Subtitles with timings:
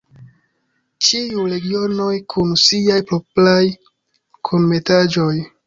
[1.07, 3.61] Ĉiuj regionoj kun siaj propraj
[4.51, 5.33] kunmetaĵoj!